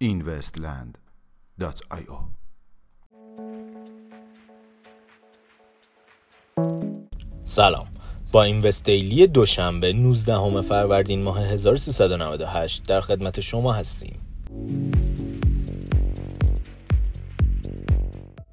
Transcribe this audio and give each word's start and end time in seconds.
investland.io 0.00 2.18
سلام. 7.44 7.86
با 8.32 8.42
این 8.42 8.60
دیلی 8.84 9.26
دوشنبه 9.26 9.92
19 9.92 10.62
فروردین 10.62 11.22
ماه 11.22 11.40
1398 11.40 12.86
در 12.86 13.00
خدمت 13.00 13.40
شما 13.40 13.72
هستیم. 13.72 14.20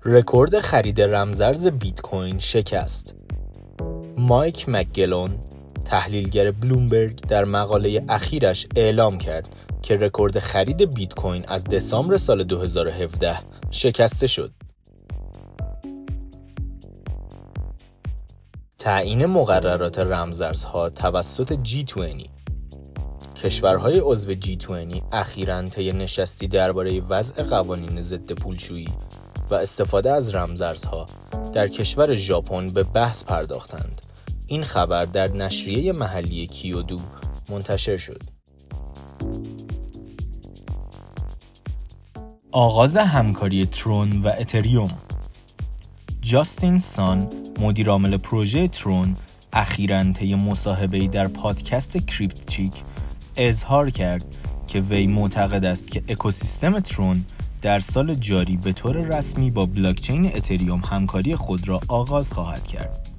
رکورد 0.05 0.59
خرید 0.59 1.01
رمزرز 1.01 1.67
بیت 1.67 2.01
کوین 2.01 2.39
شکست 2.39 3.15
مایک 4.17 4.65
مکگلون 4.67 5.39
تحلیلگر 5.85 6.51
بلومبرگ 6.51 7.19
در 7.27 7.45
مقاله 7.45 8.03
اخیرش 8.09 8.67
اعلام 8.75 9.17
کرد 9.17 9.55
که 9.81 9.97
رکورد 9.97 10.39
خرید 10.39 10.93
بیت 10.93 11.13
کوین 11.13 11.45
از 11.47 11.63
دسامبر 11.63 12.17
سال 12.17 12.43
2017 12.43 13.39
شکسته 13.71 14.27
شد. 14.27 14.51
تعیین 18.79 19.25
مقررات 19.25 19.99
رمزارزها 19.99 20.89
توسط 20.89 21.59
G20 21.63 22.29
کشورهای 23.43 24.01
عضو 24.03 24.33
G20 24.33 25.01
اخیراً 25.11 25.69
طی 25.69 25.91
نشستی 25.91 26.47
درباره 26.47 27.01
وضع 27.01 27.43
قوانین 27.43 28.01
ضد 28.01 28.31
پولشویی 28.31 28.89
و 29.53 29.55
استفاده 29.55 30.11
از 30.11 30.35
رمزارزها 30.35 31.07
در 31.53 31.67
کشور 31.67 32.15
ژاپن 32.15 32.67
به 32.67 32.83
بحث 32.83 33.23
پرداختند. 33.23 34.01
این 34.47 34.63
خبر 34.63 35.05
در 35.05 35.27
نشریه 35.27 35.91
محلی 35.91 36.47
کیودو 36.47 36.99
منتشر 37.49 37.97
شد. 37.97 38.21
آغاز 42.51 42.97
همکاری 42.97 43.65
ترون 43.65 44.21
و 44.21 44.31
اتریوم 44.39 44.97
جاستین 46.21 46.77
سان 46.77 47.29
مدیرعامل 47.59 48.17
پروژه 48.17 48.67
ترون 48.67 49.15
اخیراً 49.53 50.13
طی 50.13 50.35
مصاحبه‌ای 50.35 51.07
در 51.07 51.27
پادکست 51.27 51.97
کریپتچیک 51.97 52.73
اظهار 53.37 53.89
کرد 53.89 54.25
که 54.67 54.79
وی 54.79 55.07
معتقد 55.07 55.65
است 55.65 55.87
که 55.87 56.03
اکوسیستم 56.07 56.79
ترون 56.79 57.25
در 57.63 57.79
سال 57.79 58.15
جاری 58.15 58.57
به 58.57 58.73
طور 58.73 58.97
رسمی 58.97 59.51
با 59.51 59.65
بلاکچین 59.65 60.25
اتریوم 60.35 60.79
همکاری 60.79 61.35
خود 61.35 61.67
را 61.67 61.81
آغاز 61.87 62.33
خواهد 62.33 62.67
کرد. 62.67 63.09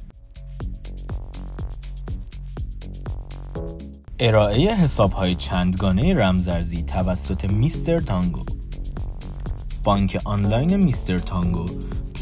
ارائه 4.18 4.74
حسابهای 4.74 5.34
چندگانه 5.34 6.14
رمزارزی 6.14 6.82
توسط 6.82 7.44
میستر 7.44 8.00
تانگو 8.00 8.44
بانک 9.84 10.20
آنلاین 10.24 10.76
میستر 10.76 11.18
تانگو 11.18 11.66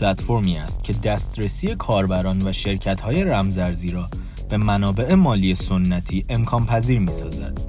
پلتفرمی 0.00 0.56
است 0.56 0.84
که 0.84 0.92
دسترسی 0.92 1.74
کاربران 1.74 2.48
و 2.48 2.52
شرکت‌های 2.52 3.24
رمزارزی 3.24 3.90
را 3.90 4.10
به 4.48 4.56
منابع 4.56 5.14
مالی 5.14 5.54
سنتی 5.54 6.24
امکان 6.28 6.66
پذیر 6.66 6.98
می 6.98 7.12
سازد. 7.12 7.60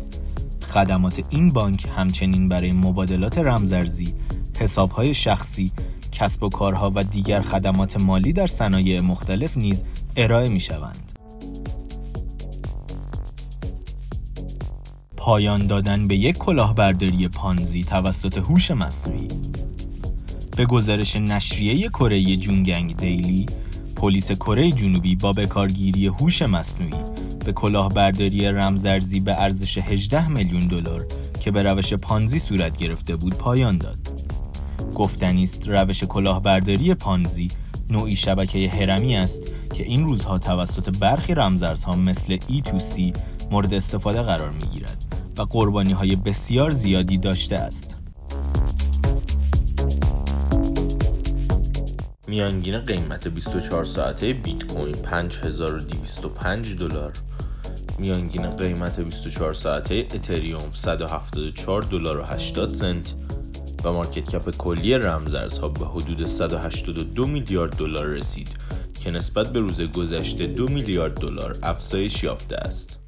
خدمات 0.68 1.22
این 1.30 1.54
بانک 1.54 1.88
همچنین 1.96 2.48
برای 2.48 2.72
مبادلات 2.72 3.38
رمزارزی، 3.38 4.14
حسابهای 4.60 5.14
شخصی، 5.14 5.72
کسب 6.12 6.44
و 6.44 6.50
کارها 6.50 6.92
و 6.96 7.04
دیگر 7.04 7.42
خدمات 7.42 8.02
مالی 8.02 8.34
در 8.34 8.48
صنایع 8.48 9.02
مختلف 9.02 9.58
نیز 9.58 9.84
ارائه 10.16 10.50
می 10.50 10.60
شوند. 10.60 11.12
پایان 15.18 15.68
دادن 15.68 16.08
به 16.08 16.16
یک 16.16 16.38
کلاهبرداری 16.38 17.28
پانزی 17.28 17.84
توسط 17.84 18.38
هوش 18.38 18.72
مصنوعی 18.72 19.28
به 20.58 20.66
گزارش 20.66 21.16
نشریه 21.16 21.90
کره 21.90 22.36
جونگنگ 22.36 22.98
دیلی 22.98 23.46
پلیس 23.96 24.32
کره 24.32 24.72
جنوبی 24.72 25.16
با 25.16 25.34
بکارگیری 25.34 26.08
هوش 26.08 26.42
مصنوعی 26.42 27.04
به 27.46 27.52
کلاهبرداری 27.52 28.48
رمزارزی 28.48 29.20
به 29.20 29.42
ارزش 29.42 29.78
18 29.78 30.28
میلیون 30.28 30.68
دلار 30.68 31.08
که 31.40 31.52
به 31.52 31.64
روش 31.64 31.94
پانزی 31.94 32.40
صورت 32.40 32.78
گرفته 32.78 33.16
بود 33.16 33.36
پایان 33.36 33.78
داد. 33.78 34.23
گفتنی 34.94 35.44
است. 35.44 35.70
روش 35.70 36.04
کلاهبرداری 36.04 36.94
پانزی 36.94 37.48
نوعی 37.90 38.16
شبکه 38.16 38.70
هرمی 38.70 39.16
است 39.16 39.56
که 39.74 39.84
این 39.84 40.06
روزها 40.06 40.38
توسط 40.38 40.98
برخی 40.98 41.34
رمزارزها 41.34 41.96
مثل 41.96 42.38
E2C 42.38 43.18
مورد 43.52 43.74
استفاده 43.74 44.22
قرار 44.22 44.50
می 44.50 44.64
گیرد 44.64 45.06
و 45.38 45.42
قربانی 45.42 45.94
های 45.94 46.16
بسیار 46.16 46.72
زیادی 46.72 47.18
داشته 47.18 47.56
است. 47.56 47.96
میانگین 52.28 52.78
قیمت 52.78 53.28
24 53.28 53.84
ساعته 53.84 54.34
بیت 54.34 54.64
کوین 54.64 54.96
5205 54.96 56.76
دلار. 56.76 57.14
میانگین 58.00 58.50
قیمت 58.50 59.00
24 59.00 59.54
ساعته 59.54 59.96
اتریوم 59.96 60.72
174 60.72 61.82
دلار 61.82 62.20
و 62.20 62.24
80 62.24 62.74
سنت. 62.74 63.23
و 63.84 63.92
مارکت 63.92 64.30
کپ 64.30 64.58
کلی 64.58 64.94
رمزارزها 64.94 65.70
به 65.70 65.86
حدود 65.86 66.26
182 66.26 67.26
میلیارد 67.26 67.76
دلار 67.78 68.06
رسید 68.06 68.50
که 69.04 69.12
نسبت 69.12 69.54
به 69.54 69.60
روز 69.60 69.82
گذشته 69.82 70.48
2 70.48 70.68
میلیارد 70.68 71.20
دلار 71.20 71.58
افزایش 71.64 72.24
یافته 72.24 72.56
است. 72.56 73.00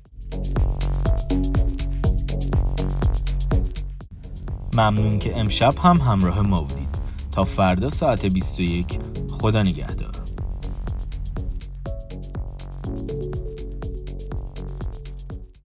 ممنون 4.73 5.19
که 5.19 5.39
امشب 5.39 5.73
هم 5.83 5.97
همراه 5.97 6.41
ما 6.41 6.61
بودید 6.61 6.95
تا 7.31 7.43
فردا 7.43 7.89
ساعت 7.89 8.25
21 8.25 8.99
خدا 9.31 9.63
نگهدار 9.63 10.04